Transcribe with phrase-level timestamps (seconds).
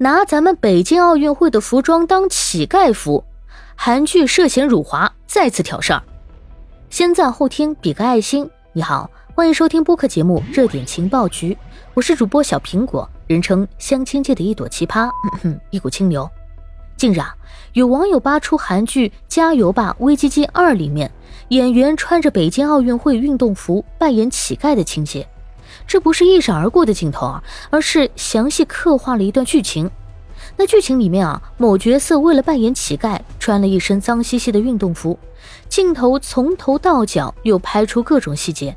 [0.00, 3.24] 拿咱们北京奥运会的服装当乞丐服，
[3.74, 6.00] 韩剧涉嫌辱华，再次挑事儿。
[6.88, 8.48] 先赞后听，比个爱心。
[8.72, 11.52] 你好，欢迎收听播客节目《热点情报局》，
[11.94, 15.10] 我是主播小苹果，人称相亲界的一朵奇葩，
[15.70, 16.30] 一股清流。
[16.96, 17.34] 近日啊，
[17.72, 21.10] 有网友扒出韩剧《加油吧，危机机二》里面
[21.48, 25.28] 演员穿着北京奥运会运动服扮演乞丐的情节。
[25.86, 29.90] 这不是一闪而过的镜头啊，而是详细刻画了一段剧情。
[30.56, 35.18] 那剧情里面啊，某角色为了扮演乞丐，穿了一身脏兮兮的运动服，
[35.68, 38.76] 镜头从头到脚又拍出各种细节，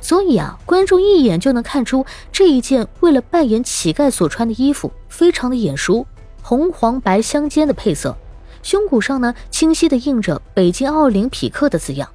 [0.00, 6.06] 所以啊，观众一眼就能看出这一件为了扮演乞丐所穿的衣服非常的眼熟，
[6.42, 8.16] 红黄白相间的配色，
[8.62, 12.08] 胸骨上呢清晰的印着北京奥林匹克的字样，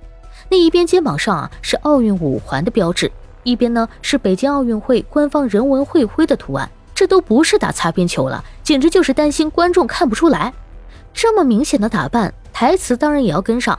[0.50, 3.12] 那一边肩膀上啊是奥运五环的标志。
[3.44, 10.54] 一边呢是北京奥运会官方人文会徽的图案，这都不是打擦边球了，简直就是担心观众看不出来。
[11.14, 13.78] 这么明显的打扮，台词当然也要跟上。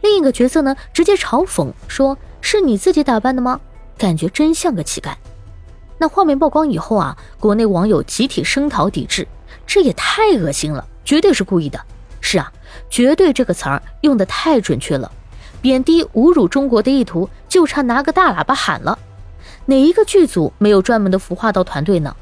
[0.00, 3.60] 另一个角色呢，直接嘲讽说：“是你自己打扮的吗？
[3.96, 5.14] 感觉真像个乞丐。”
[5.98, 9.28] 那画面曝光以后啊，国内网友集体声讨抵制，
[9.64, 11.80] 这也太恶心了，绝对是故意的。
[12.20, 12.52] 是啊，
[12.90, 15.10] 绝对这个词儿用的太准确了。
[15.60, 18.98] 贬低、侮辱中国的意图，就差拿个大喇叭喊了。
[19.66, 22.14] 哪一个剧组没有专门的服化道团队呢？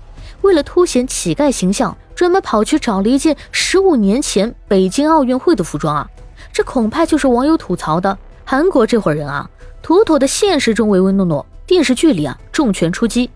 [0.43, 6.09] 为了凸显乞丐形象，专门跑去找了一件十五年前北京奥运会的服装啊！
[6.53, 9.49] 这恐怕就是网友吐槽的韩国这伙人啊，
[9.83, 13.31] 妥妥的现实中唯唯诺诺，电视剧里啊重拳出击，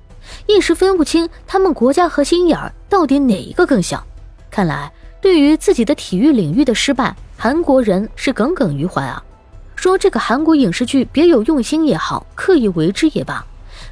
[0.47, 4.03] 一时分不清他们国家和心眼儿到底哪一个更像。
[4.51, 9.23] 看来，对于自己的体育领域的失败，韩国人是耿耿于怀啊。
[9.77, 13.45] 说这个韩国影视剧别有用心也好，刻意为之也罢，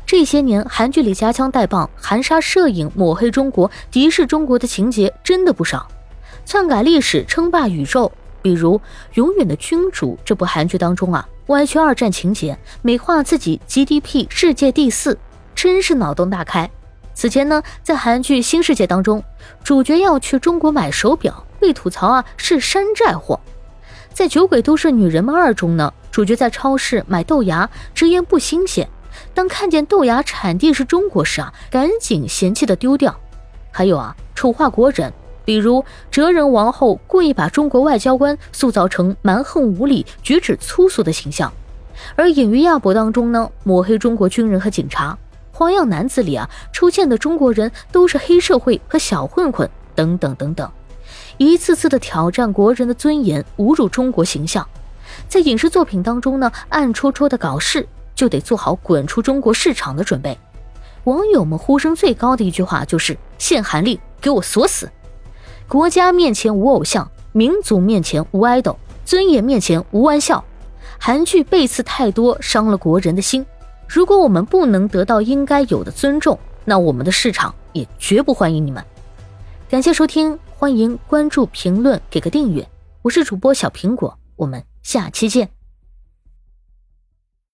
[0.06, 5.88] 这些年韩剧里夹枪带棒、含沙射影、抹黑中国、敌视中国的情节真的不少，
[6.44, 8.12] 篡改历史、称霸宇宙。
[8.42, 8.76] 比如
[9.14, 15.16] 《永远的君主》这部韩剧当中啊，歪曲二战情节，美化自己 GDP 世界第四，
[15.54, 16.68] 真是脑洞大开。
[17.14, 19.22] 此前呢，在韩剧《新世界》当中，
[19.62, 23.38] 主角要去中国买手表，被吐槽啊是山寨货。
[24.12, 28.88] 在《酒鬼都市女人们二》中呢，主角在超市买豆芽，直言不新鲜。
[29.34, 33.14] 当看见豆芽产地是中国时啊，赶紧嫌弃的丢掉。
[33.70, 35.12] 还有啊，丑化国人，
[35.44, 41.50] 比如哲仁王后故意把中国外交官塑造成蛮横无理、举止粗俗的形象；
[42.16, 45.16] 而《隐于亚伯》当中呢，抹黑中国军人和警察，
[45.56, 50.70] 《花样男子》里啊出现的中国人都是黑社会和小混混，等等等等。
[51.38, 54.68] 一次次的挑战国人的尊严，侮辱中国形象，
[55.28, 57.88] 在影视作品当中呢，暗戳戳的搞事，
[58.22, 60.38] 就得做好滚出中国市场的准备。
[61.02, 64.88] 网友们呼声最高的一句话就是“限韩令，给我锁死！”
[65.66, 70.44] 国家面前无偶像，民族面前无爱豆，尊严面前无玩笑。
[71.00, 73.44] 韩剧背刺太多，伤了国人的心。
[73.88, 78.84] 如果我们不能得到应该有的尊重，那我们的市场也绝不欢迎你们。
[79.68, 80.38] 感谢收听。
[80.56, 82.64] 欢迎关注、评论、给个订阅，
[83.02, 85.61] 我是主播小苹果，我们下期见。